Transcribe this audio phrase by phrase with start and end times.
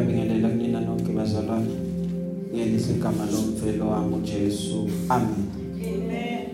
[0.00, 1.72] ngiyabingelela kunina nonke bazalwane
[2.54, 5.46] ngelihle igama lomvelo wami uJesu amen.
[5.80, 6.44] Amen.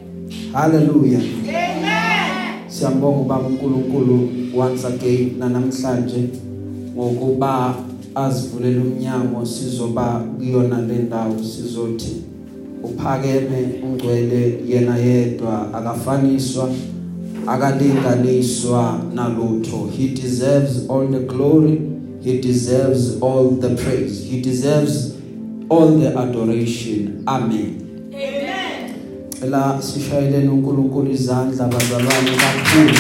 [0.53, 2.69] haleluya Amen.
[2.69, 6.28] siyambonga ubaba uNkulunkulu once again namhlanje
[6.94, 7.74] ngokuba
[8.15, 12.22] azivulela umnyango sizoba kuyona le ndawo sizothi
[12.83, 16.69] uphakeme ungcwele yena yedwa akafaniswa
[17.47, 19.91] akalinganiswa nalutho.
[19.91, 21.91] He deserves all the glory.
[22.23, 24.25] He deserves all the praise.
[24.25, 25.17] He deserves
[25.69, 27.25] all the adoration.
[27.27, 28.11] Amen.
[28.15, 28.95] Amen.
[29.51, 32.99] la sishayeleni uNkulunkulu izandla bazalwane kakhulu.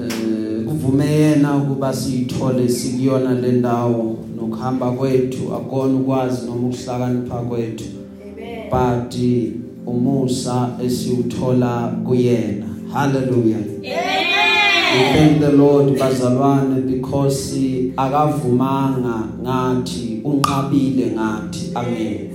[0.00, 4.18] Eh, kuvume yena ukuba siyithole sikuyona le ndawo.
[4.36, 7.84] Nokuhamba kwethu akona ukwazi noma ukuhlakanipha kwethu.
[8.22, 8.70] Amen.
[8.70, 9.14] but
[9.86, 12.67] umusa esiwuthola kuyena.
[12.92, 13.64] Hallelujah.
[13.80, 15.14] We Amen.
[15.14, 17.54] thank the Lord bazalwane because
[17.96, 21.72] akavumanga ngathi unqabile ngathi.
[21.74, 22.28] Amen.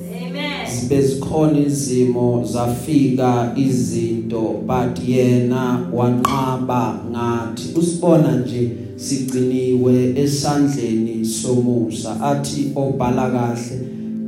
[0.69, 7.63] Zibe zikhona izimo zafika izinto but yena wanqaba ngathi.
[7.75, 12.21] Usibona nje sigciniwe esandleni somusa.
[12.21, 13.79] Athi obhala kahle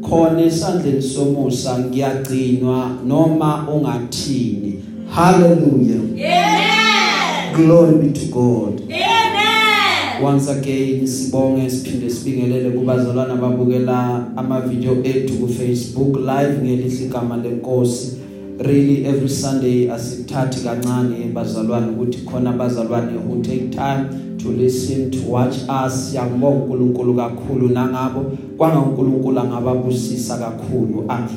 [0.01, 4.79] khona esandleni somusa ngiyagcinwa noma ungathini.
[5.09, 6.01] Hallelujah.
[6.01, 7.53] Amen.
[7.55, 8.81] glory be to god.
[8.91, 10.21] Amen.
[10.23, 17.37] once again sibonge siphinde sibingelele kubazalwana ababukela ama video ethu ku Facebook live ngelihle igama
[17.37, 18.17] lenkosi.
[18.59, 25.17] Really every sunday asithathi kancane bazalwane ukuthi khona abazalwane who take time to listen to
[25.31, 26.09] watch us.
[26.11, 28.31] Siyabonga uNkulunkulu kakhulu nangabo.
[28.57, 31.05] Kwanga uNkulunkulu angababusisa kakhulu.
[31.09, 31.29] Amen.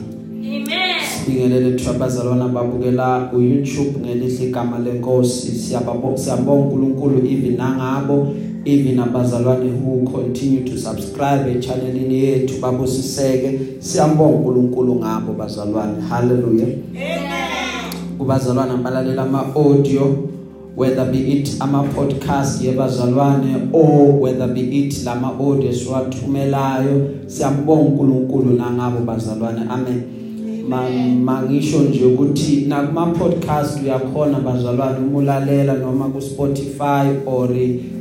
[0.44, 0.77] Amen.
[1.28, 5.52] Sibingelele trabazalwana ababukela ku YouTube ngelihle igama lenkosi.
[5.52, 8.34] Siyababonga siyabonga uNkulunkulu even nangabo
[8.64, 13.60] even abazalwane who continue to subscribe echannelini yethu babusiseke.
[13.78, 16.00] Siyambonga uNkulunkulu ngabo bazalwane.
[16.08, 16.68] Hallelujah.
[16.96, 17.20] Amen.
[18.18, 20.16] kubazalwane abalalela ama audio
[20.76, 28.52] whether be it ama podcast yebazalwane or whether be it lama audio siwathumelayo siyambonga uNkulunkulu
[28.54, 29.60] nangabo bazalwane.
[29.70, 30.17] Amen.
[31.24, 37.48] Mangisho nje ukuthi nakuma podcast uyakhona bazalwane umulalela noma ku Spotify or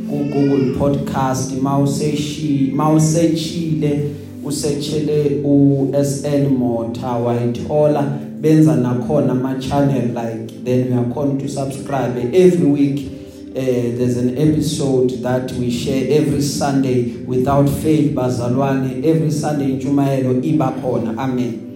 [0.10, 4.10] ku Google podcast mawuseshi mawusechile
[4.46, 8.04] usechele u SN Motor wayithola
[8.42, 13.18] benza nakhona ama channel like then uyakhona to subscribe every week
[13.58, 17.18] uh, there's an episode that we share every Sunday.
[17.26, 21.18] Without fail bazalwane every Sunday intshumayelo iba khona.
[21.18, 21.67] Amen.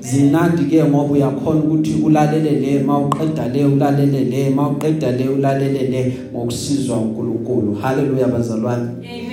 [0.00, 6.12] Zinandi ke ngoba uyakhona ukuthi ulalele le mawuqeda le ulalele le mawuqeda le ulalele le
[6.32, 8.88] ngokusizwa uNkulunkulu haleluya bazalwane.
[8.88, 9.30] Amen.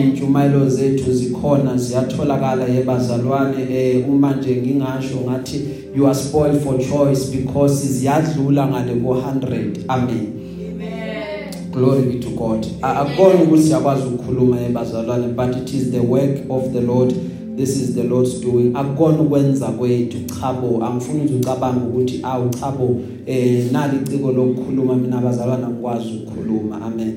[0.00, 5.60] intshumayelo zethu zikhona ziyatholakala yebazalwane eh uma nje ngingasho ngathi
[5.96, 10.26] you are spoiled for choice because ziyadlula ngale ko 100 amen.
[10.70, 11.72] Amen.
[11.72, 12.66] glory be to god.
[12.82, 17.14] A- akubona ukuthi siyakwazi ukukhuluma ebazalwane but it is the work of the lord
[17.58, 18.72] this is the lord's doing.
[18.74, 20.18] Akukona ukwenza kwethu.
[20.40, 26.82] Chabo angifuni nje ucabanga ukuthi awu chabo eh nali iciko lokukhuluma mina abazalwane ngikwazi ukukhuluma.
[26.82, 27.14] Amen.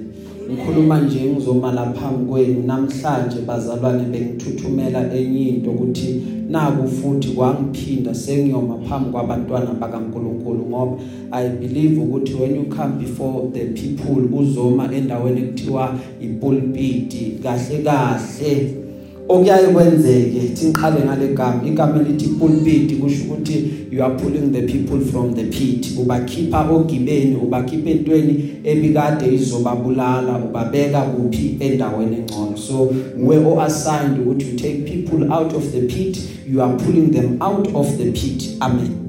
[0.51, 2.63] Ngikhuluma nje ngizoma lapha kwenu.
[2.65, 10.97] Namhlanje bazalwane bengithuthumela enye into ukuthi naku futhi kwangiphinda sengiyoma phambi kwabantwana bakaNkuluNkulu ngoba
[11.31, 18.80] i believe ukuthi when you come before the people uzoma endaweni ekuthiwa ipulpit kahle kahle.
[19.31, 24.61] Okuyaye kwenzeke thi ngiqale ngale gama igama lithi pulpit kusho ukuthi you are pulling the
[24.61, 25.97] people from the pit.
[25.97, 32.57] Ubakhipha ogibeni ubakhipha entweni ebikade izobabulala ubabeka kuphi endaweni engcono.
[32.57, 36.17] So we o assigned ukuthi you take people out of the pit
[36.47, 38.57] you are pulling them out of the pit.
[38.61, 39.00] Amen.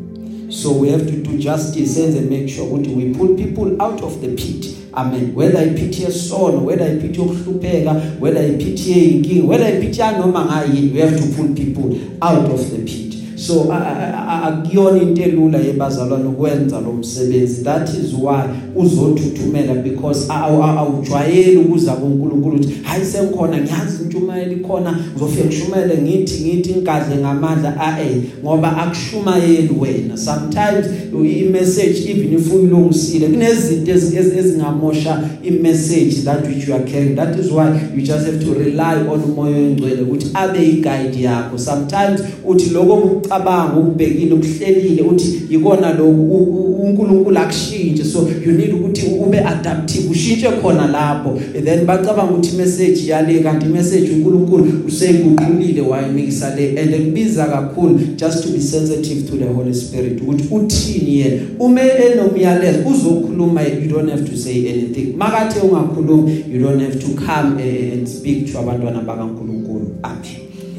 [0.53, 4.21] So we have to do justice and make sure ukuthi we pull people out of
[4.21, 4.77] the pit.
[4.95, 5.35] Amen.
[5.35, 11.17] Whether iphithi yesono whether iphithi yokuhlupheka whether iphithi yeyinkingi whether iphithi yanoma ngayini we have
[11.17, 13.13] to pull people out of the pit.
[13.37, 17.63] So akuyona into elula yebazalwane ukwenza lo msebenzi.
[17.63, 18.45] That is why
[18.77, 26.71] uzothuthumela because awujwayeli ukuza kuNkulunkulu ukuthi hayi sengikhona ngiyazi intshumayelo ikhona ngizofika ngishumele ngithi ngithi
[26.71, 30.02] ingadle ngamandla a eh ngoba akushumayeli wena.
[30.15, 37.15] Sometimes i-message even if uyilungisile kunezinto ezingamosha i-message that which you are carrying.
[37.15, 41.59] That is why you just have to rely on umoya oyingcwele ukuthi abe i-guide yakho.
[41.59, 49.07] Sometimes uthi lokho ukucabanga ukubhekile ukuhlelile uthi ikona lokhu uNkulunkulu akushintshe so you need ukuthi
[49.21, 51.41] ube adaptive ushintshe khona lapho.
[51.65, 56.81] Then bacabanga ukuthi message yale kanti message uNkulunkulu useyiguqulile wayimikisa le.
[56.81, 60.02] And kubiza kakhulu just to be sensitive to the Holy Spirit.
[60.11, 61.43] Ukuthi uthini yena?
[61.59, 65.17] Uma enomyalezo uzokhuluma you don't have to say anything.
[65.17, 69.97] Makathe ungakhulumi you don't have to come eh, and speak to abantwana bakaNkulunkulu.
[70.03, 70.23] Amen.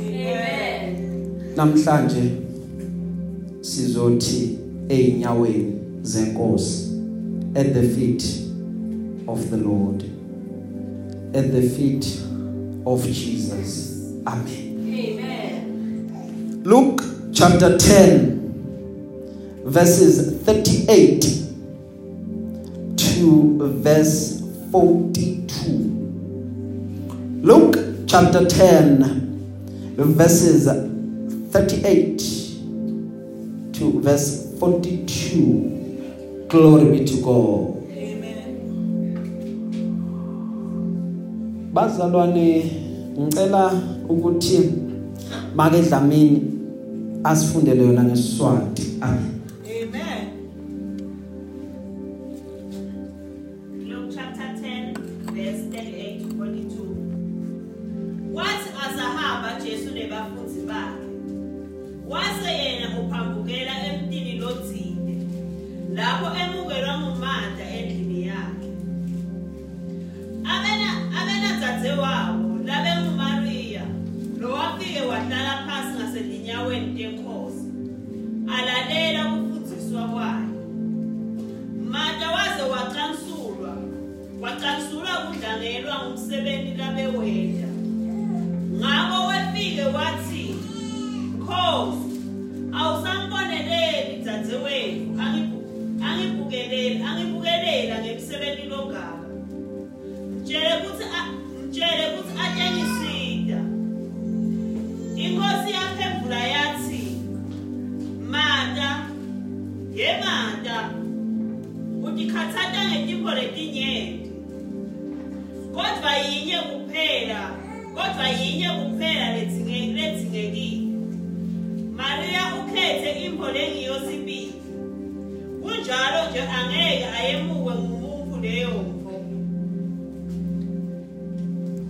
[0.09, 0.95] Amen.
[1.55, 2.21] namhlanje
[3.61, 4.57] sizothi
[4.89, 6.83] einyaweni zenkosi
[7.55, 8.23] at the feet
[9.27, 10.03] of the Lord.
[11.35, 12.05] At the feet
[12.85, 13.99] of Jesus.
[14.27, 14.93] Amen.
[14.93, 16.61] Amen.
[16.63, 18.32] Luke chapter 10
[19.65, 21.25] verses 38
[22.95, 25.41] to verse 42
[27.41, 27.77] Luke
[28.07, 29.03] chapter 10
[29.95, 30.67] verses
[31.51, 32.17] 38
[33.73, 35.73] to verse 42
[36.53, 37.73] Glory be to God.
[41.73, 42.71] Bazalwane
[43.19, 43.71] ngicela
[44.09, 44.59] ukuthi
[45.55, 46.41] make Dlamini
[47.23, 49.32] asifundele yona ngesiswati amen Amen.
[66.23, 68.69] Lapho emukelwa nguMatha endlini yakhe.
[70.53, 70.89] Abena
[71.19, 73.83] abena dzadzewabo labe nguMaria
[74.39, 77.67] lo wafike wahlala phansi ngaselinyaweni lenkosi.
[78.55, 80.49] Alalela ukufundiswa kwayo.
[81.91, 83.73] Mata waze waqansulwa
[84.41, 87.42] waqansulwa kudlangelwa ngumsebenzi labewenda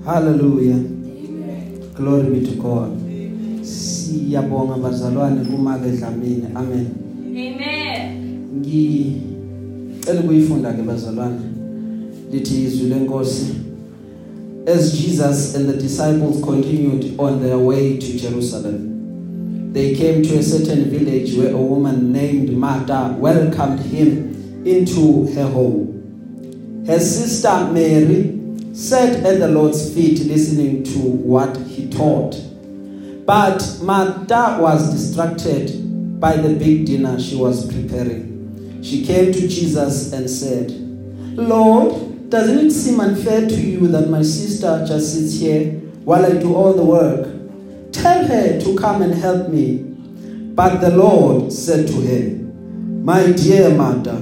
[0.05, 0.83] Hallelujah.
[1.95, 2.91] Glory be to God.
[3.61, 6.45] Siyabonga bazalwane kumake Dlamini.
[6.55, 6.87] Amen.
[7.29, 11.39] amen Ngicela ukuyifunda ke bazalwane.
[12.31, 13.45] Lithi izwi lenkosi.
[14.67, 20.43] As Jesus and the disciples continued on their way to Jerusalem, they came to a
[20.43, 26.83] certain village where a woman named Martha welcomed him into her home.
[26.87, 28.32] Her sister Mary
[28.73, 32.35] sat at the Lord's feet listening to what he taught.
[33.23, 38.81] But Martha was distracted by the big dinner she was preparing.
[38.81, 40.71] She came to Jesus and said,
[41.37, 45.73] Lord, doesn't it seem unfair to you that my sister just sits here
[46.03, 47.91] while I do all the work?
[47.91, 49.83] Tell her to come and help me.
[50.55, 52.29] But the Lord said to her,
[53.03, 54.17] My dear Martha,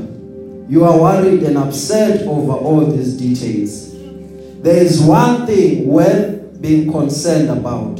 [0.68, 3.90] you are worried and upset over all these details.
[4.62, 8.00] There is one thing worth being concerned about.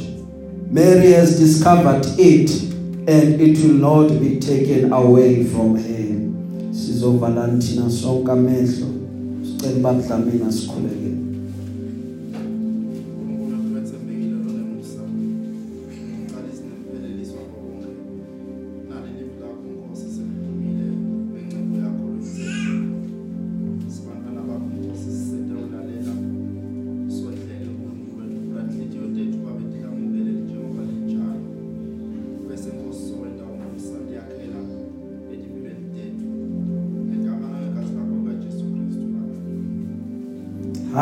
[0.70, 2.52] Mary has discovered it,
[3.10, 6.72] and it will not be taken away from her.
[6.72, 8.88] Sizovala thina sonke amehlo.
[9.44, 11.21] Sicela babudlamini sikhuleke.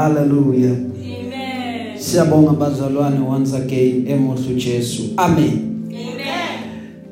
[0.10, 0.72] Hallelujah.
[0.72, 5.04] amen Siyabonga bazalwane once again emuhlu Jesu.
[5.18, 5.86] Amen.
[5.92, 6.60] amen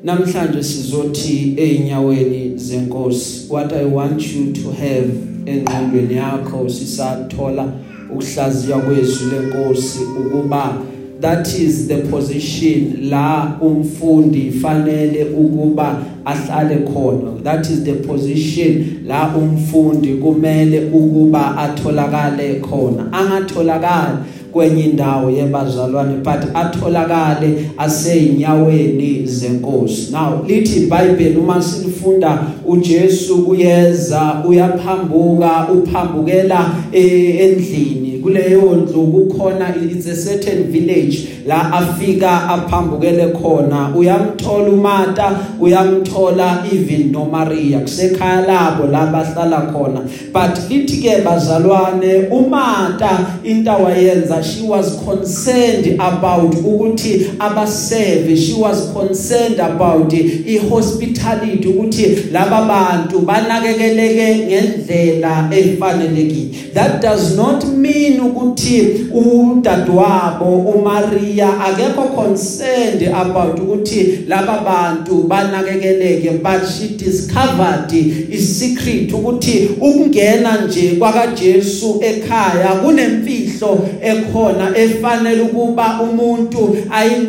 [0.04, 3.46] Namhlanje sizothi einyaweni zenkosi.
[3.48, 5.10] What I want you to have
[5.46, 7.72] engqondweni yakho sisathola
[8.10, 10.82] ukuhlaziya kwezwi lenkosi ukuba
[11.20, 17.42] that is the position la umfundi fanele ukuba ahlale khona.
[17.42, 23.12] That is the position la umfundi kumele ukuba atholakale khona.
[23.12, 24.18] Angatholakali
[24.52, 30.12] kwenye indawo yebazalwane but atholakale aseyinyaweni zenkosi.
[30.12, 40.06] Now lithi iBhayibheli uma silifunda uJesu uyeza uyaphambuka uphambukela eh, endlini kuleyo ndlu kukhona it's
[40.06, 43.92] a certain village la afika aphambukele khona.
[43.96, 50.00] Uyamthola uMata uyamthola even noMaria kusekhaya labo la bahlala khona.
[50.32, 58.36] But lithi ke bazalwane uMata into awayenza she was concerned about ukuthi abaseve.
[58.36, 66.72] She was concerned about ihospitality ukuthi laba bantu banakekeleke ngendlela efanelekile.
[66.74, 76.66] That does not mean ukuthi udadewabo uMaria akekho concerned about ukuthi laba bantu banakekeleke but
[76.68, 77.92] she discovered
[78.30, 86.76] isecret ukuthi ukungena nje kwakaJesu ekhaya kunemfihlo ekhona efanele ukuba umuntu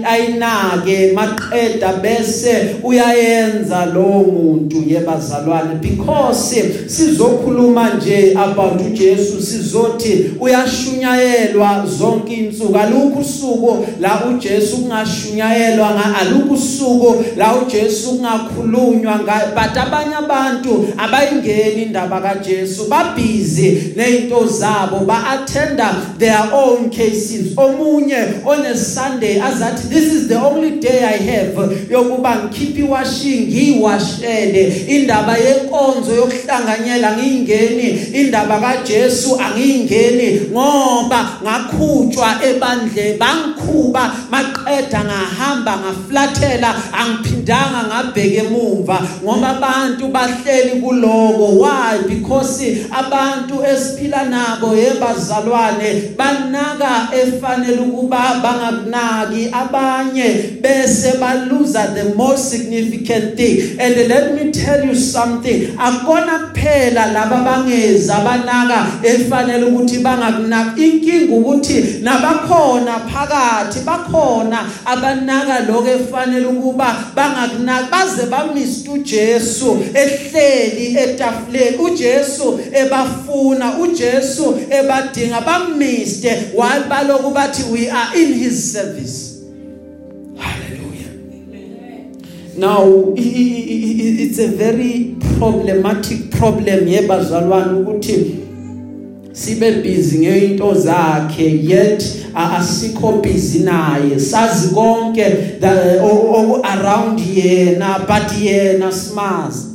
[0.06, 4.84] ayinake maqeda bese uyayenza lo muntu.
[4.88, 10.32] Yebazalwane because sizokhuluma nje about uJesu sizothi
[10.70, 19.20] uyashunyayelwa zonke insuku alukho usuku la uJesu kungashunyayelwa nga alukho usuku la uJesu kungakhulunywa
[19.56, 27.56] but abanye abantu abayingeni indaba kaJesu babhizi nezinto zabo ba attenda their own cases.
[27.56, 31.56] Omunye on a Sunday azathi this is the only day I have
[31.90, 40.40] yokuba ngikhiphi washing ngiwashele indaba yenkonzo yokuhlanganyela ngingeni indaba kaJesu angiyingeni.
[40.60, 48.98] Ngoba ngakhutshwa ebandle bangikhuba maqeda ngahamba ngaflathela angiphindanga ngabheke emuva.
[49.24, 51.98] Ngoba abantu bahleli kuloko why?
[52.08, 63.38] Because abantu esiphila nabo yebazalwane banaka efanele ukuba bangakunaki abanye bese baluza the most significant
[63.38, 63.80] thing.
[63.80, 71.36] And let me tell you something akona kuphela laba bangeza banaka efanele ukuthi bangakunaki inkinga
[71.36, 81.78] ukuthi nabakhona phakathi bakhona abanaka lokho efanele ukuba bangakunaki baze bamista uJesu ehleli etafuleni.
[81.78, 86.30] uJesu ebafuna uJesu ebadinga bamiste.
[86.54, 89.30] While baloku bathi we are in his service.
[92.58, 98.49] Now it's a very problematic problem yebazalwane ukuthi
[99.32, 102.04] sibe busy ngeinto zakhe yet
[102.36, 104.20] asikho busy naye.
[104.20, 105.26] Sazi konke
[106.64, 109.68] around yena but yena smazi.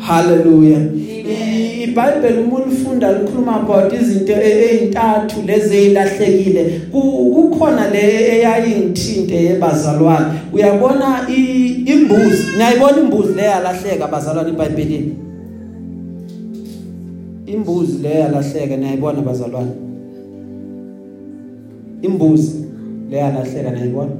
[0.00, 1.06] Hallelujah.
[1.86, 8.02] iBhayibheli uma ulifunda likhuluma about izinto ezintathu lezi ezilahlekile kukhona le
[8.34, 11.26] eyayingithinte yebazalwane uyabona
[11.86, 15.16] imbuzi ngiyayibona imbuzi le yalahleka bazalwane eBhayibhelini?
[17.46, 19.72] Imbuzi le yalahleka niyayibona bazalwane
[22.02, 22.64] imbuzi
[23.10, 24.10] le yalahleka niyayibona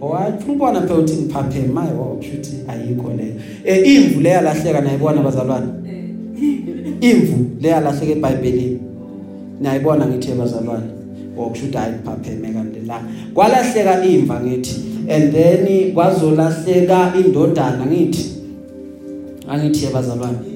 [0.00, 3.34] Owathi ubona phela uthi ngiphaphe maye wakushuthi ayikho le.
[3.64, 5.66] Eh imvu le yalahleka nayibona bazalwane.
[7.00, 8.80] Imvu le yalahleka eBhayibhelini.
[9.60, 10.86] Nayibona ngithi bazalwane.
[11.36, 13.00] Wakushuthi hayi ngiphapheme kanti la.
[13.34, 14.74] Kwalahleka imva ngithi
[15.08, 18.24] and then kwazolahleka indodana ngithi.
[19.48, 20.55] Angithi bazalwane.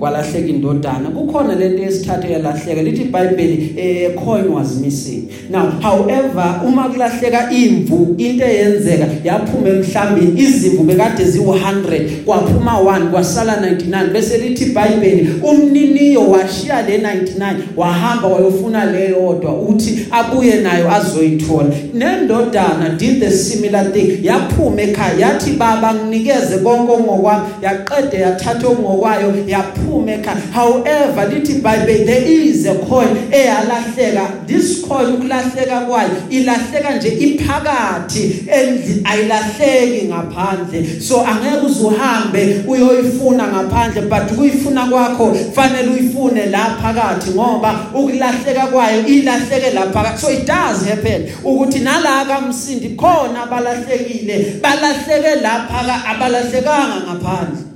[0.00, 6.88] Kwalahleka indodana kukhona lento esithathu yalahleka lithi iBhayibheli a coin was missing now however uma
[6.88, 14.64] kulahleka imvu into eyenzeka yaphuma emhlambini izimvu bekade ziwu100 kwaphuma 1 kwasala 99 bese lithi
[14.64, 21.68] iBhayibheli umniniyo washiya le 99 wahamba wayofuna leyodwa uthi abuye nayo azoyithola.
[21.94, 29.34] Nendodana did the similar thing yaphuma ekhaya yathi baba nginikeze konke ngokwami yaqede yathatha ngokwayo
[29.46, 34.46] yaphuma iphume ekhaya however lithi bible there is a coin eyalahleka.
[34.46, 41.00] This coin ukulahleka kwayo ilahleka nje iphakathi endli ayilahleki ngaphandle.
[41.00, 49.06] So angeke uzuhambe uyoyifuna ngaphandle but kuyifuna kwakho fanele uyifune la phakathi ngoba ukulahleka kwayo
[49.06, 50.18] ilahleke la phakathi.
[50.20, 57.70] So it does happen ukuthi nala kamsindi khona abalahlekile balahleke la phakathi abalahlekanga ngaphandle.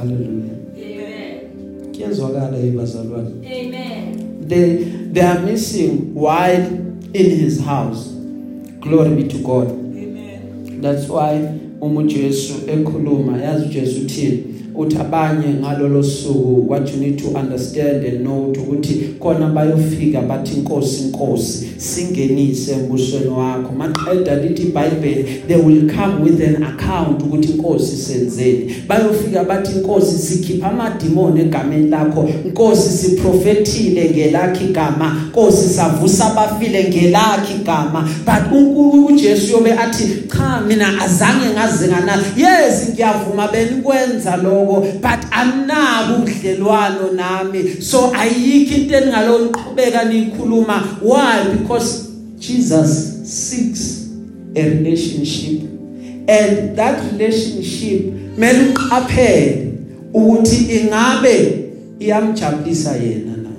[0.00, 0.40] Hallelujah.
[0.40, 0.49] Amen.
[2.04, 4.48] Kuyezwakala yibazalwane Amen.
[4.48, 4.76] they
[5.12, 6.66] they are missing while
[7.12, 8.10] in his house
[8.80, 10.80] glory be to god Amen.
[10.82, 11.40] that's why
[11.80, 14.44] uma uJesu ekhuluma yazi uJesu uthini
[14.80, 16.68] uthi abanye ngalolo suku.
[16.68, 23.28] What you need to understand and know ukuthi khona bayofika bathi inkosi inkosi singenise embusweni
[23.28, 23.72] wakho.
[23.72, 28.74] Maqeda lithi iBhayibheli they will come with an account ukuthi inkosi senzeni.
[28.88, 32.28] Bayofika bathi inkosi sikhipha amadimoni egameni lakho.
[32.44, 40.60] Inkosi siprofethile ngelakhi igama inkosi savusa abafile ngelakhi igama but uNkulunkulu uJesu yobe athi cha
[40.60, 42.18] mina azange ngaze ngana.
[42.36, 44.69] Yes ngiyavuma benikwenza lokho.
[44.78, 47.80] But anabo udlelwano nami.
[47.80, 51.56] So ayikho into eningaloqhubeka nikhuluma why?
[51.56, 54.08] Because Jesus seeks
[54.54, 55.62] a relationship.
[56.28, 59.72] And that relationship mele uqaphele
[60.14, 61.64] ukuthi ingabe
[61.98, 63.50] iyamjabulisa yena na.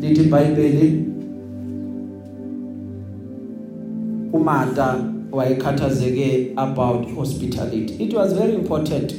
[0.00, 1.13] Lithi iBhayibheli
[4.34, 4.96] uMartha
[5.32, 9.14] wayekhathazeke about hospitality it was very important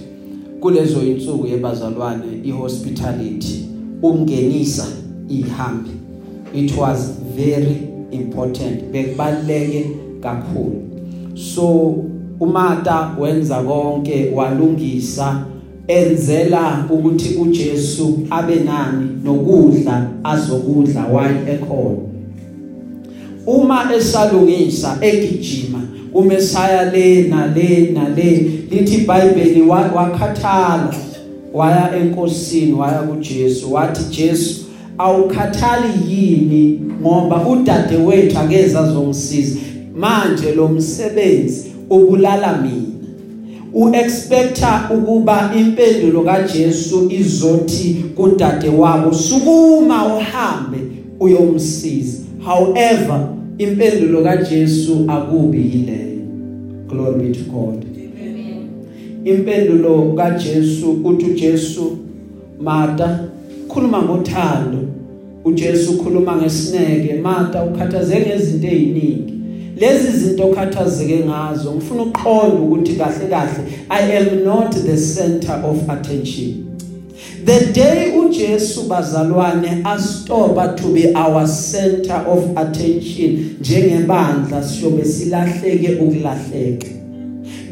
[0.60, 3.66] kulezo insuku yebazalwane ihospitality
[4.02, 4.86] ungenisa
[5.30, 5.90] ihambi.
[6.54, 7.78] It was very
[8.12, 9.86] important bekubaleke
[10.22, 10.82] kakhulu.
[11.36, 11.96] So
[12.40, 15.46] uMartha wenza konke walungisa
[15.88, 22.15] enzela ukuthi uJesu abe nani nokudla azokudla while ekhona.
[23.48, 25.82] Uma esalungisa egijima
[26.14, 30.94] umesaya le nale nale lithi iBhayibheli wakhathala
[31.54, 34.66] waya enkosini waya kuJesu wathi Jesu
[34.98, 39.60] awukhathali yini ngoba udade wethu akeza azongisiza?
[39.96, 42.86] Manje lo msebenzi ubulala mina.
[43.74, 50.78] Uexpecta ukuba impendulo kaJesu izothi kudade wabo sukuma uhambe
[51.20, 52.18] uyomsiza.
[52.46, 56.22] However impendulo kaJesu akubi yileyo
[56.88, 57.86] glory be to God.
[59.24, 61.98] Impendulo kaJesu uthi uJesu
[62.62, 63.20] Martha
[63.68, 64.78] khuluma ngothando.
[65.46, 69.34] uJesu ukhuluma ngesineke Martha ukhathazeke ngezinto eziningi.
[69.78, 75.90] Lezi zinto okhathazeke ngazo ngifuna uqonda ukuthi kahle kahle I am not the center of
[75.90, 76.65] attention.
[77.46, 86.88] The day uJesu bazalwane astopa to be our center of attention njengebandla siyobe silahleke ukulahleka.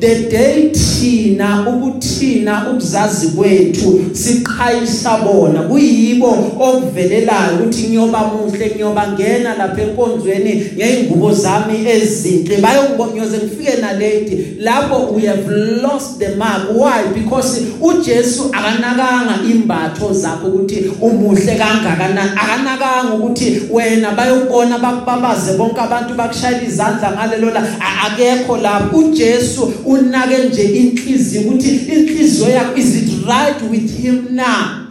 [0.04, 5.62] The day thina ukuthina ukuzazi kwethu siqhayisa bona.
[5.62, 6.28] Kuyibo
[6.60, 12.58] okuvelelayo ukuthi ngiyoba muhle ngiyoba ngena lapha enkonzweni ngeingubo zami ezinhle.
[12.58, 15.48] Bayongibonyoze ngifike na late lapho we have
[15.82, 16.62] lost the mark.
[16.74, 17.04] Why?
[17.14, 22.32] Because uJesu akanakanga imbatho zakho ukuthi umuhle kangakanani.
[22.36, 27.64] Akanakanga ukuthi wena bayokubona bakubabaze bonke abantu bakushayela izandla ngalelo la
[28.06, 29.04] akekho lapho.
[29.14, 34.84] uJesu unake nje inhliziyo ukuthi inhliziyo yakho is it right with him now.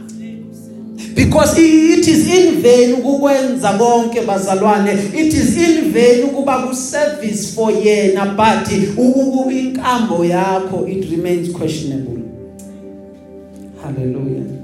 [1.15, 4.93] Because it is in vain ukwenza konke bazalwane.
[4.93, 8.73] It is in vain ukuba ku service for yena but
[9.53, 12.23] inkambo yakho it remains questionable.
[13.83, 14.62] Hallelujah.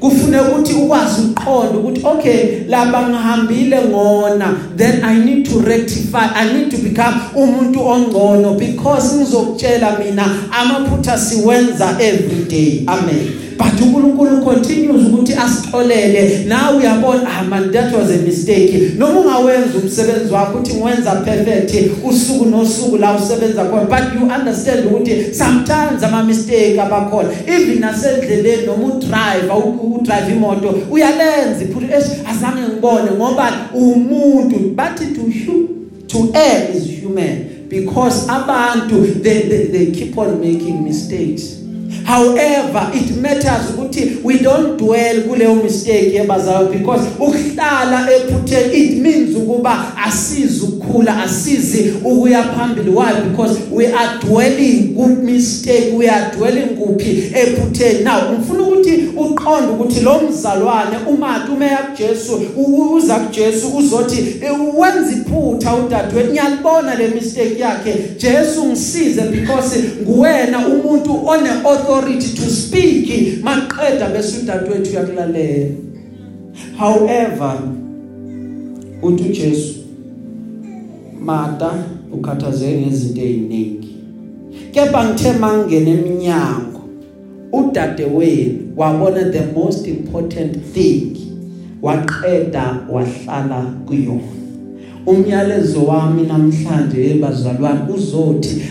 [0.00, 6.52] Kufune ukuthi ukwazi uqonda ukuthi okay lapha ngihambile ngona then i need to rectify i
[6.52, 12.84] need to become umuntu ongcono because ngizokutshela mina amaphutha siwenza every day.
[12.86, 13.45] Amen.
[13.58, 16.44] But uNkulunkulu continues ukuthi asixolele.
[16.48, 18.92] Nawe uyabona ah man that was a mistake.
[18.98, 24.86] Noma ungawenza umsebenzi wakho uthi ngiwenza perfect usuku nosuku la usebenza khona but you understand
[24.86, 27.28] ukuthi sometimes ama mistake abakhona.
[27.46, 35.22] Even nasendleleni noma udriver udrive imoto uyalenza iphutha azange ngibone ngoba umuntu bathi to
[36.06, 37.38] to err is human
[37.68, 41.65] because abantu they, they they keep on making mistakes.
[42.04, 49.36] However it matters ukuthi we don't dwell kuleyo mistake yebazayo because ukuhlala ephutheni it means
[49.36, 52.90] ukuba asizi ukukhula asizi ukuya phambili.
[52.90, 53.12] Why?
[53.30, 59.72] Because we are dwelling ku mistake we are dwelling kuphi ephutheni now ngifuna ukuthi uqonde
[59.72, 62.40] ukuthi lo mzalwane umathi umeya kuJesu
[62.94, 64.24] uza kuJesu uzothi
[64.76, 66.30] wenza iphutha udadewethu.
[66.30, 67.94] Ngiyalibona le mistake yakhe.
[68.18, 73.42] Jesu ngisize because nguwena umuntu one authority to speak.
[73.42, 75.74] Maqeda bese udadewethu uyakulalela
[76.78, 77.58] however
[79.02, 79.74] uthi uJesu
[81.20, 81.74] Martha
[82.12, 83.96] ukhathazeke ngezinto eziningi.
[84.72, 86.80] Kepha ngithe mangene eminyango
[87.52, 91.16] udadewenu wabona the most important thing.
[91.82, 94.36] Waqeda wahlala kuyona.
[95.06, 98.62] Umyalezo wami namhlanje ebazalwane uzothi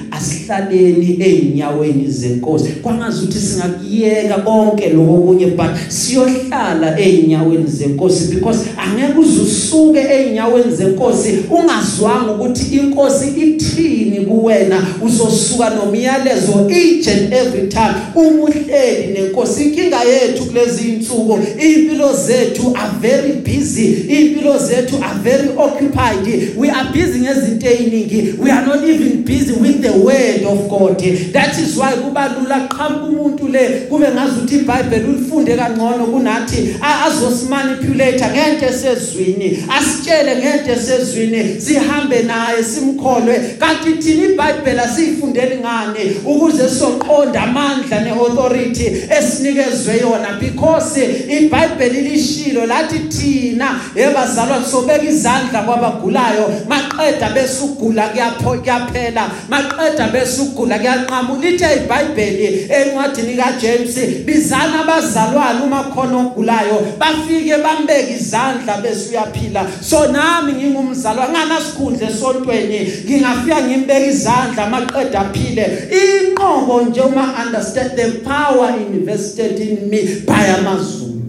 [0.50, 2.72] asihlaleni einyaweni zenkosi.
[2.72, 12.76] Kwangazuthi singakuyeka konke lokunye but siyohlala einyaweni zenkosi because angeke uzusuke einyaweni zenkosi ungazwanga ukuthi
[12.76, 21.40] inkosi ithini kuwena uzosuka nomyalezo each and every time umuhleli nenkosi inkinga yethu kulezi insuku
[21.60, 28.34] impilo zethu are very busy impilo zethu are very occupied we are busy ngezinto eziningi
[28.40, 30.98] we are not even busy with the word of God
[31.32, 38.66] that is why kubalula qhamuka umuntu le kube ngazuthi iBhayibheli ulifunde kangcono kunathi azosimanipulate ngento
[38.76, 39.64] esezwini.
[39.78, 43.40] Asitshele ngento esezwini sihambe naye simkholwe.
[43.60, 50.40] Kanti thina iBhayibheli asifundeli ngane ukuze soqonda amandla neauthority esinikezwe yona.
[50.40, 56.46] Because iBhayibheli lishilo lathi thina ebazalwa sobeka izandla kwabagulayo.
[56.68, 58.10] Maqeda besugula
[58.44, 59.32] kuyaphela.
[59.50, 61.42] Maqeda besugula kuyanqamu.
[61.42, 70.12] Lithe iBhayibheli encwadini kaJames bizana abazalwane uma khona ogulayo bafike bambeke izandla bese uyaphila so
[70.12, 72.92] nami ngingumzalwa ngana sikhundle esontweni.
[73.06, 75.90] Ngingafika ngimbeke izandla maqeda aphile.
[75.92, 81.22] Inqobo nje uma understand the power invested in me by amazulu.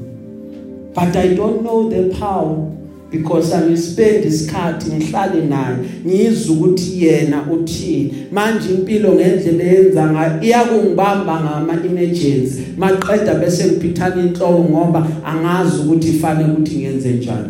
[0.95, 2.73] But i don't know the power.
[3.17, 5.77] Because angispend isikhathi ngihlale naye
[6.07, 8.15] ngizwe ukuthi yena uthini.
[8.33, 16.09] Manje impilo ngendlela eyenza ngayo iyakungibamba ngama emergency maqeda bese ngiphithana inhloko ngoba angazi ukuthi
[16.09, 17.49] ifanele ukuthi ngenze njani.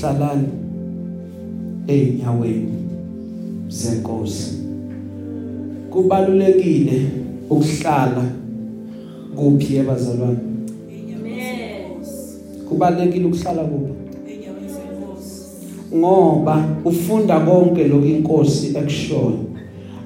[0.00, 0.48] Hlalani
[1.88, 2.72] einyaweni
[3.68, 4.52] zenkosi.
[5.90, 7.02] Kubalulekile
[7.50, 8.24] ukuhlala
[9.36, 10.53] kuphi ebazalwane
[12.68, 14.04] kubalekile ukuhlala kuphi
[15.96, 19.38] ngoba ufunda konke lokho inkosi ekushoyo.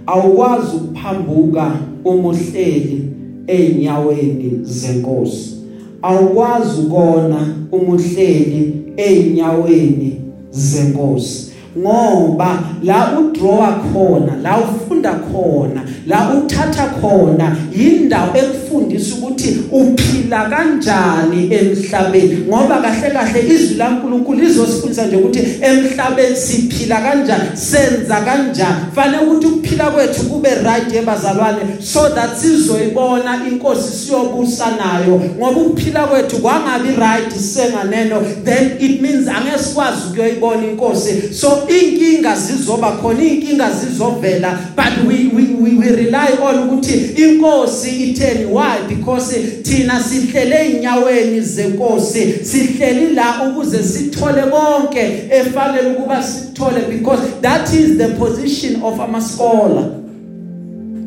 [0.06, 1.72] Awukwazi ukuphambuka
[2.04, 3.04] uma uhleli
[3.46, 5.56] einyaweni zenkosi.
[6.02, 11.52] Awukwazi ukona uma uhleli einyaweni zenkosi.
[11.78, 21.54] Ngoba la udraw khona la ufunda khona la uthatha khona indawo ekufundisa ukuthi uphila kanjani
[21.54, 22.36] emhlabeni.
[22.48, 28.76] Ngoba kahle kahle izwi laNkulunkulu lizosifundisa nje ukuthi emhlabeni siphila kanjani senza kanjani.
[28.94, 35.22] Fanele ukuthi ukuphila kwethu kube right ebazalwane so that sizoyibona inkosi siyobusa nayo.
[35.38, 41.34] Ngoba ukuphila kwethu kwangabi right senganeno then it means angeke sikwazi ukuyoyibona inkosi.
[41.34, 42.36] So inkinga
[42.68, 44.58] zizoba khona inkinga zizovela.
[44.76, 48.44] But we we we, we rely on ukuthi inkosi itheni?
[48.44, 48.86] Why?
[48.88, 52.34] Because thina sihlele inyaweni zenkosi.
[52.42, 55.00] Sihleli la ukuze sithole konke
[55.30, 59.90] efanele ukuba sithole because that is the position of ama scholar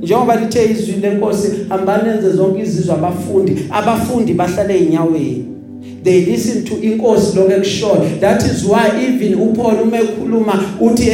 [0.01, 5.50] njengoba lithe izwi lenkosi hambanenze zonke izizwe abafundi abafundi bahlale enyaweni
[6.03, 11.09] they listen to inkosi lokho ekushoyo that is why even uPaul uma ekhuluma uthi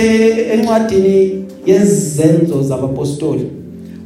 [0.54, 3.52] encwadini yezenzo zabapostoli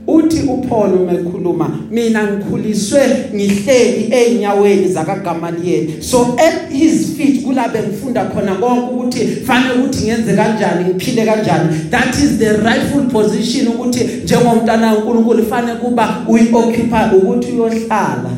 [0.08, 3.02] uthi uPaul uma ekhuluma mina ngikhuliswe
[3.36, 10.34] ngihleli einyaweni zakaGamaliel so at his feet kulabe ngifunda khona konke ukuthi fanele ukuthi ngenze
[10.34, 11.90] kanjani ngiphile kanjani.
[11.90, 18.32] That is the rightful position ukuthi njengomntana kaNkuluNkulu fanele kuba uyioccupy ukuthi uyohlala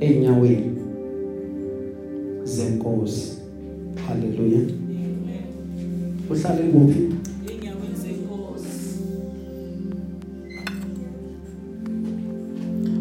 [0.00, 0.77] einyaweni
[2.48, 3.32] zenkosi.
[4.08, 4.60] Haleluya
[6.30, 7.00] uhlale kuphi
[7.52, 8.98] enyaweni zenkosi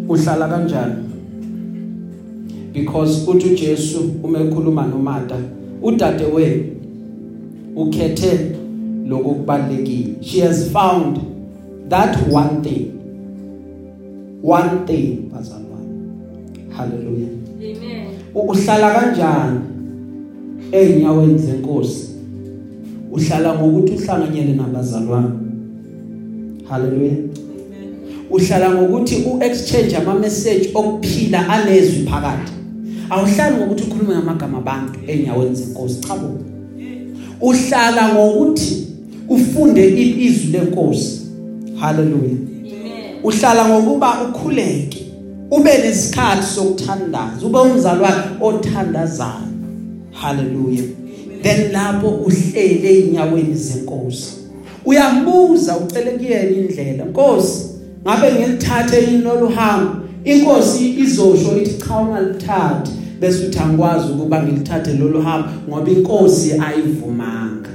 [0.10, 1.03] uhlala kanjani?
[2.73, 5.38] Because uthi uJesu uma ekhuluma noMartha
[5.81, 6.63] udadewenu
[7.75, 8.39] ukhethe
[9.07, 11.17] lokubalekile she has found
[11.89, 12.93] that one thing.
[14.43, 15.89] One thing bazalwane.
[16.69, 17.27] Haleluya
[17.62, 17.96] amen.
[18.41, 19.60] Uhlala kanjani?
[20.71, 22.08] Einyaweni zenkosi.
[23.12, 25.30] Uhlala ngokuthi uhlanganyele nabazalwane.
[26.69, 27.13] Haleluya
[28.32, 32.52] uhlala ngokuthi uexchange ama message okuphila anezwi phakathi.
[33.10, 36.02] Awuhlali ngokuthi ukhulume ngamagama abantu einyaweni zenkosi.
[36.02, 36.30] Cha bo.
[37.41, 38.88] Uhlala ngokuthi
[39.30, 41.21] ufunde izwi lenkosi.
[41.80, 42.38] Haleluya
[43.23, 44.96] uhlala ngokuba ukhuleke.
[45.51, 49.47] Ube nesikhathi sokuthandaza ube umzalwane othandazayo.
[50.12, 50.83] Haleluya.
[51.43, 54.33] Then lapho uhlele einyaweni zenkosi.
[54.86, 57.05] Uyambuza ucele kuyena indlela.
[57.05, 57.65] Nkosi
[58.03, 59.95] ngabe ngilithathe yini loluhambo?
[60.23, 67.69] Inkosi izosho ithi cha ungalithathi bese uthi angikwazi ukuba ngilithathe lolu hambo ngoba inkosi ayivumanga.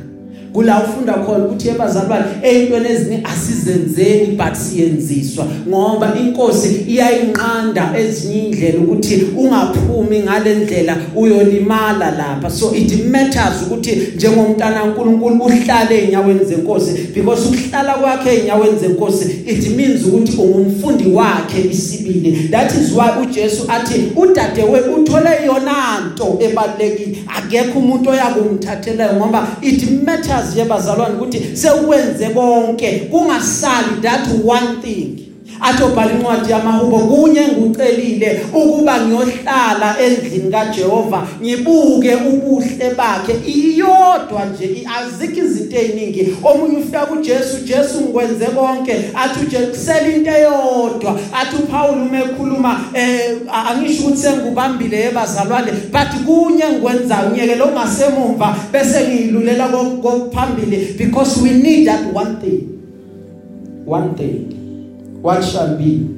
[0.53, 8.79] Kula ufunda khona ukuthi ebazalwane eyintweni eziningi asizenzeni but siyenziswa ngoba inkosi iyayinqanda ezinye indlela
[8.79, 12.51] ukuthi ungaphumi ngalendlela uyolimala lapha.
[12.51, 19.77] So it matters ukuthi njengomntana kaNkuluNkulu uhlale enyaweni zenkosi because ukuhlala kwakhe enyaweni zenkosi it
[19.77, 22.49] means ukuthi ungumfundi wakhe isibili.
[22.51, 29.49] That is why uJesu athi udade we uthole yona nto ebalekile akekho umuntu oyakumthathela ngoba
[29.63, 35.32] it matters yebazalwane ukuthi sekwenze konke kungasali that one thing.
[35.63, 43.35] Athobhala incwadi yamahubo kunye ngucelile ukuba ngiyohlala endlini kaJehova ngibuke ubuhle bakhe.
[43.47, 48.95] Iyodwa nje azikho izinto eziningi omunye ufika kuJesu Jesu ngikwenze konke.
[49.15, 51.19] Athi uje kusela into eyodwa.
[51.33, 59.01] Athi uPaul uma ekhuluma eh angisho ukuthi sengubambile ebazalwane but kunye ngikwenza unyekelo ongasemumva bese
[59.09, 62.69] ngiyilulela kokuphambili because we need that one thing.
[63.87, 64.62] One thing.
[65.23, 66.09] What shall be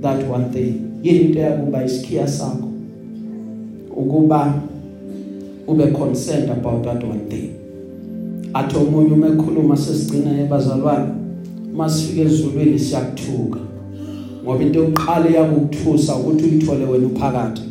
[0.00, 1.00] that one thing?
[1.02, 2.72] Yini into yakuba isikhiya sakho.
[3.96, 4.62] Ukuba
[5.68, 7.52] ube concerned about that one thing.
[8.54, 11.08] Athi omunye uma ekhuluma sesigcina ebazalwane
[11.76, 13.60] masifike ezulwini siyakuthuka.
[14.44, 17.62] Ngoba into yokuqala eyakuthusa ukuthi uyithole wena uphakathi.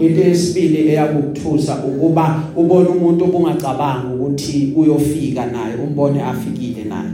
[0.00, 7.10] Into yesibili eyakuthusa ukuba ubone umuntu obungacabanga ukuthi uyofika naye umbone afikile naye.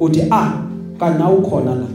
[0.00, 0.69] Uthi ah
[1.00, 1.86] kana ukhona la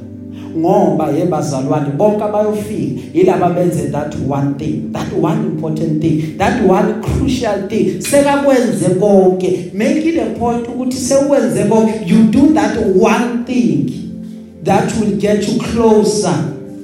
[0.57, 7.01] ngoba yebazalwane bonke abayofika yilaba benze that one thing that one important thing that one
[7.01, 9.73] crucial thing sekakwenze konke.
[9.73, 12.07] Make it a point ukuthi sekwenze konke.
[12.07, 13.91] You do that one thing
[14.63, 16.33] that will get you closer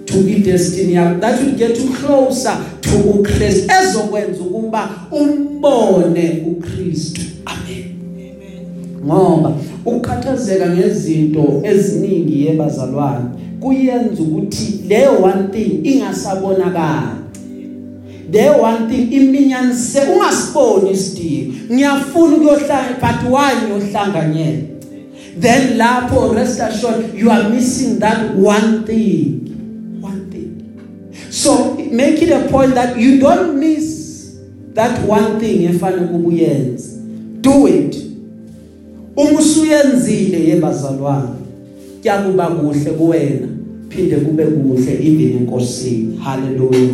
[0.05, 3.71] to i-destiny yakho that will get you closer to uKristu.
[3.81, 7.21] Ezokwenza ukuba umbone uKristu.
[7.45, 7.95] Amen.
[9.05, 9.53] Ngoba
[9.85, 13.25] ukukhathazeka ngezinto eziningi yebazalwane
[13.59, 17.21] kuyenza ukuthi le one thing ingasabonakala
[18.31, 21.53] the one thing iminyanise ungasiboni isidingo.
[21.73, 24.61] Ngiyafuna ukuyohlanga but why ngiyohlanganyela?
[25.39, 30.01] Then lapho rest assured you are missing that one thing.
[30.01, 31.13] One thing.
[31.29, 34.37] So make it a point that you don't miss
[34.73, 37.01] that one thing efanele kubuyenze
[37.41, 38.10] do it.
[39.15, 41.29] Uma usuyenzile yebazalwane
[42.01, 43.47] kuyakuba kuhle kuwena
[43.89, 46.89] phinde kube kuhle even enkosini haleluya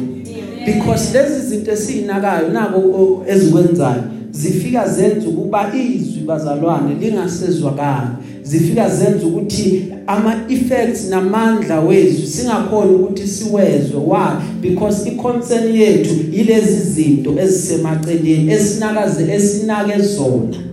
[0.66, 9.86] because lezi zinto esinakayo nako ezikwenzayo zifika zenza ukuba izwi bazalwane lingasezwakala zifika zenza ukuthi
[10.08, 14.00] ama effects namandla wezwi singakhona ukuthi siwezwe.
[14.08, 14.32] Why?
[14.62, 20.67] Because iconcern yethu yilezi zinto ezisemaceleni esinakaze esinake zona.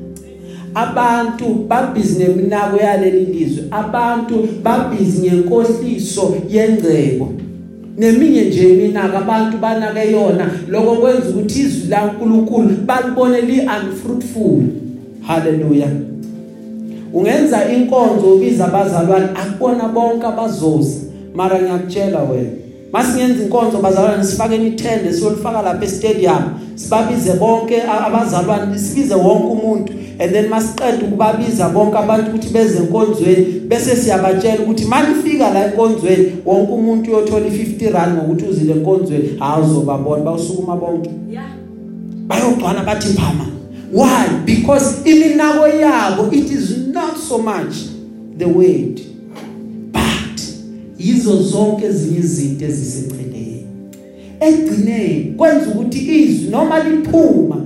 [0.74, 3.64] Abantu babhizi neminako yaleli lizwe.
[3.70, 7.28] Abantu babhizi ngenkohliso yengcebo.
[7.98, 10.50] Neminye nje iminaka abantu banake yona.
[10.68, 14.62] Lokho kwenza ukuthi izwi laNkuluNkulu balibone li unfruitful
[15.26, 15.88] haleluya.
[17.12, 21.00] Ungenza inkonzo ubiza abazalwane akubona bonke abazozi
[21.34, 22.50] mara ngiyakutshela wena
[22.92, 26.42] masingenza inkonzo bazalwane sifake ithende siyolifaka lapha e-stadium
[26.74, 29.92] sibabize bonke abazalwane sibize wonke umuntu.
[30.18, 36.32] And then masiqeda ukubabiza bonke abantu ukuthi beze enkonzweni bese siyabatshela ukuthi manifika la enkonzweni
[36.46, 41.10] wonke umuntu uyothola i50 rand ngokuthi uzile enkonzweni awuzobabona bawusukuma bonke.
[41.30, 41.46] Yeah.
[42.26, 43.46] bayogcwana bathi phama.
[43.92, 44.28] Why?
[44.44, 47.74] Because iminako yabo it is not so much
[48.36, 49.00] the word
[49.92, 50.40] but
[50.98, 53.66] yizo zonke ezinye izinto eziseceleni.
[54.40, 57.56] Egcineni kwenza ukuthi izwi noma liphuma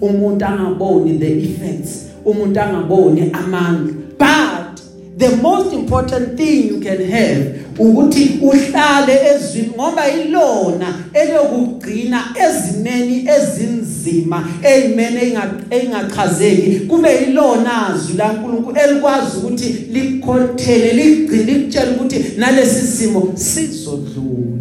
[0.00, 3.94] umuntu angaboni the effects umuntu angaboni amandla.
[4.18, 4.80] But
[5.16, 14.48] the most important thing you can have ukuthi uhlale ezwini ngoba ilona elokugcina ezimeni ezinzima
[14.62, 15.38] ezimene
[15.70, 24.60] engachazeki kube ilona zwi laNkulunkulu elikwazi ukuthi likonthele ligcine likutshela ukuthi nalesi simo sizodlula.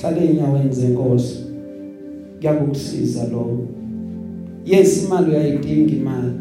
[0.00, 1.45] Hlale enyaweni zenkosi.
[2.40, 3.68] Kuyakusiza lokho.
[4.64, 6.32] Yes imali uyayidinga imali.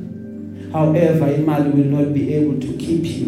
[0.72, 3.28] However imali will not be able to keep you.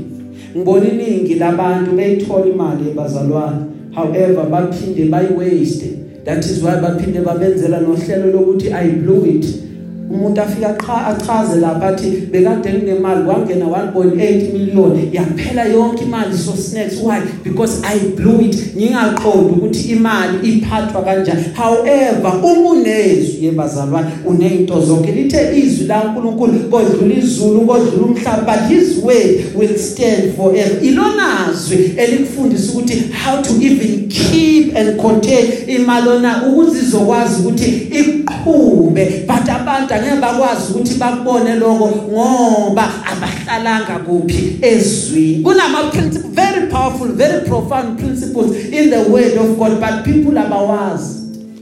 [0.55, 3.57] Ngibona iningi labantu beyithola imali ebazalwane.
[3.91, 5.85] However baphinde bayi waste
[6.25, 9.45] that is why baphinde babenzela nohlelo lokuthi i blew it.
[9.45, 9.66] uma
[10.09, 16.51] umuntu afika qa achaze lapha athi bekade nginemali kwangena 1.8 million yaphela yonke imali so
[16.51, 17.19] snacks why?
[17.43, 18.75] Because i blew it.
[18.75, 21.43] Ngingaqondi ukuthi imali iphathwa kanjani.
[21.53, 28.69] However uma unezwi yebazalwane unezinto zonke lithe izwi la uNkulunkulu kodlula izulu kodlula umhlaba but
[28.69, 30.83] his word will stand forever.
[30.85, 39.23] Ilonazwi elikufundisa ukuthi how to even keep and contain imalona ukuze izokwazi ukuthi iqhube.
[39.27, 47.07] But abantu angeke bakwazi ukuthi bakubone lokho ngoba abahlalanga kuphi ezwini kunama principle very powerful
[47.07, 51.15] very profound principles in the word of God but people abawazi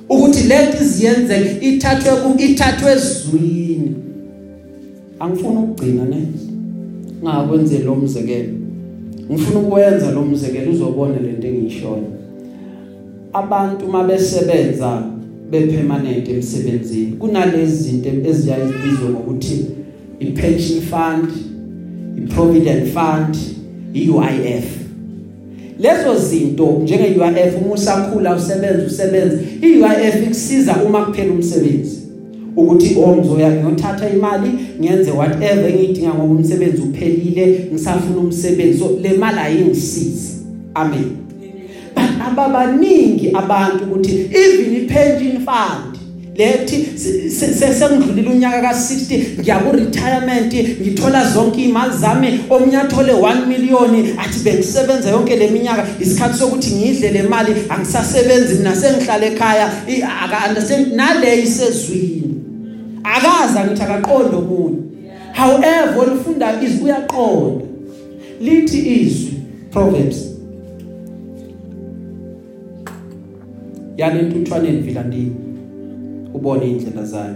[0.09, 3.95] ukuthi lento iziyenzeke ithathwe ku ithathwe ezwini
[5.19, 6.27] angifuni ukugcina ne?
[7.23, 8.53] Ngakwenze lo mzekelo.
[9.31, 12.07] Ngifuna ukwenza lo mzekelo uzobona lento engiyishoyo.
[13.33, 15.03] Abantu mabesebenza
[15.51, 17.11] bepermanent emsebenzini.
[17.11, 19.65] Kunalezi zinto eziyayibizwa ngokuthi
[20.19, 21.29] ipension fund
[22.17, 23.37] iprovident fund
[23.93, 24.85] iUIF
[25.79, 31.99] lezo zinto njenge UIF uma usakhula usebenza usebenza iUIF ikusiza uma kuphela umsebenzi.
[32.57, 38.79] Ukuthi oh ngizoya ngiyothatha imali ngiyenze whatever engidinga ngoba umsebenzi uphelile ngisafuna umsebenzi.
[38.79, 40.31] So le mali ayingisizi.
[40.73, 41.24] Amen.
[42.27, 45.95] Ababaningi abantu ukuthi even ipension fund
[46.35, 46.85] lethi
[47.29, 54.39] sesengidlulile unyaka ka60 ngiya ku retirement ngithola zonke imali zami omnye athole 1 million athi
[54.43, 59.71] bengisebenza yonke leminyaka isikhathi sokuthi ngidle le mali angisasebenzi mina sengihlala ekhaya
[60.23, 62.35] aka understand nale isezwini
[63.03, 64.83] akaza ngithi akaqonda umuntu
[65.33, 67.65] however ulifunda izwi uyaqonda.
[68.41, 69.33] Lithi izwi
[69.71, 70.34] proverbs
[73.97, 75.35] yalentuthwane envilandini
[76.33, 77.35] ubone indlela zayo.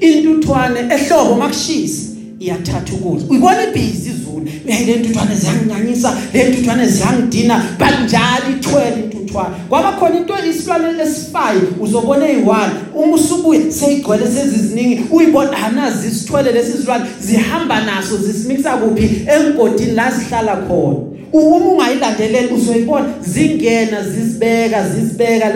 [0.00, 3.26] Intuthwane ehlobo makushisa iyathatha ukudla.
[3.30, 4.48] Uyibona ibhizi izulu?
[4.66, 9.54] Uyayile ntuthwane ziyanginyanyisa le ntuthwane ziyangidina banjalo ithwele intuthwane.
[9.68, 16.78] Kwaba khona into isilwane esifayo uzobona eyi1 uma usubuye seyigcwele seziziningi uyibona hanazi isithwele lesi
[16.78, 19.26] silwane zihamba naso zisimixa kuphi?
[19.26, 21.11] Emgodini la sihlala khona.
[21.32, 23.14] Uma ungayilandeleli uzoyibona.
[23.22, 25.52] Zingena zisibeka zisibeka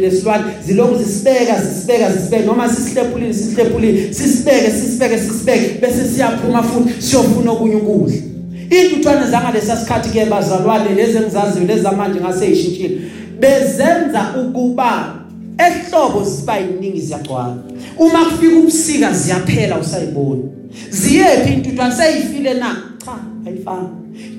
[0.00, 2.46] lesilwane zilokhu zisibeka zisibeka zisibeka.
[2.46, 4.12] Noma sisihlephulile sisihlephulile.
[4.14, 5.78] Sisibeke sisibeke sisibeke.
[5.80, 8.16] Bese siyaphuma futhi siyofuna okunye ukudla.
[8.70, 12.98] Intuthwane zangalesa sikhathi ke bazalwane lezi engizaziyo lezi manje ngase yishintshile
[13.40, 15.14] bezenza ukuba
[15.58, 17.56] ehlobo siba yiningi ziyagcwala.
[17.98, 20.42] Uma kufika ubusika ziyaphela usayibona
[20.90, 22.76] ziyephi intuthwane seyifile na?
[23.04, 23.12] Cha
[23.46, 23.88] ayifani.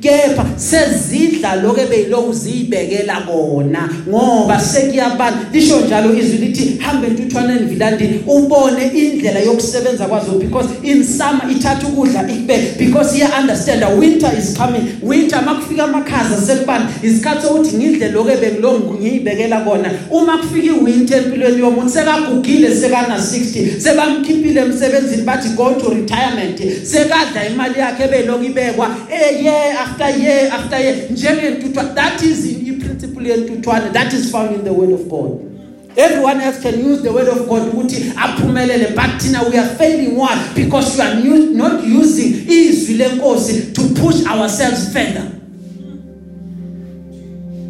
[0.02, 8.24] Kepha sezidla lokho ebeyilokhu ziyibekela kona ngoba sekuyabana lisho njalo izwi lithi hambe entuthwaneni vilandini
[8.28, 14.58] ubone indlela yokusebenza kwazo because in summer ithatha ukudla ikubeke because iya understand winter is
[14.58, 14.84] coming.
[15.02, 21.60] Winter makufika amakhaza sekubani isikhathi sokuthi ngidle lokho ebengilongu ngiyibekela kona uma kufika iwinter empilweni
[21.60, 26.60] yomuntu sekagugile sekana 60 sebamkhiphile emsebenzini bathi go to retirement.
[26.84, 29.69] Sekadla imali yakhe ebelokhu ibekwa eh yeah.
[29.72, 31.08] After year after year.
[31.10, 35.46] Njengentuthwane that is in principle yentuthwane that is found in the word of God.
[35.98, 40.16] Everyone else can use the word of God ukuthi aphumelele but thina we are failing
[40.16, 40.54] why?
[40.56, 45.32] Because we are new, not using izwi lenkosi to push ourselves further.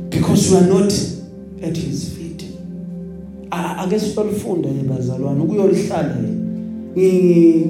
[0.09, 0.91] Because we are not
[1.63, 2.43] at his feet.
[3.51, 6.15] Ake sifunda yebazalwane ukuyolihlala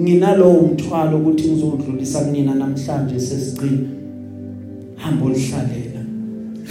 [0.02, 3.78] nginalowo mthwalo ukuthi ngizodlulisa kunina namhlanje sesiqina
[5.00, 6.02] hamba olihlalela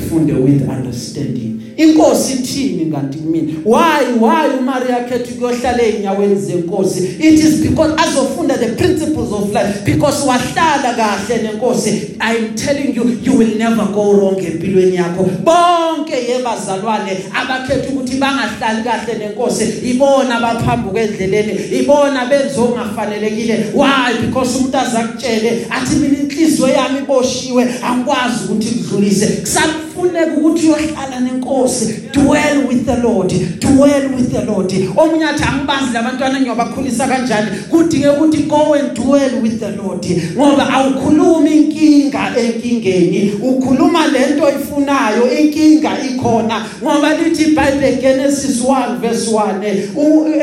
[0.08, 1.67] funde with understanding.
[1.78, 3.52] Inkosi ithini kanti kumina?
[3.64, 7.00] Why why uMaria khetha ukuyohlala einyaweni zenkosi?
[7.20, 12.16] It is because azofunda the principles of life because wahlala kahle nenkosi.
[12.20, 15.24] I am telling you you will never go wrong empilweni yakho.
[15.44, 24.12] Bonke yebazalwane abakhetha ukuthi bangahlali kahle nenkosi ibona abaphambuka endleleni ibona benza ongafanelekile why?
[24.26, 31.67] Because umuntu azakutshele athi mina inhliziyo yami iboshiwe angikwazi ukuthi kudlulise kusafuneka ukuthi uyohlala nenkosi.
[32.12, 34.72] Dwell with the lord dwell with the lord.
[34.96, 37.46] Omunye athi angibazi labantwana ngiyobakhulisa kanjani?
[37.70, 43.32] Kudinge ukuthi go and dwell with the lord ngoba awukhulumi inkinga enkingeni.
[43.42, 46.64] Ukhuluma lento oyifunayo inkinga ikhona.
[46.82, 49.64] Ngoba lithi iBhayibheli Genesis 1 verse 1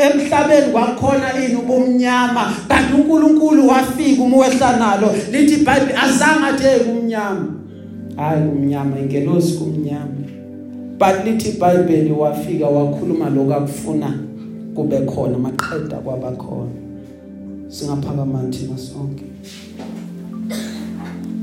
[0.06, 5.14] emhlabeni kwakhona ini ubumnyama kanti uNkulunkulu wafika umwehla nalo.
[5.32, 7.46] Lithi iBhayibheli azange athi kumnyama
[8.16, 10.35] hayi kumnyama ingelosi kumnyama
[10.98, 14.18] but lithi iBhayibheli wafika wakhuluma lokho akufuna
[14.74, 16.70] kube khona maqeda kwabakhona
[17.68, 19.24] singaphakama thina sonke.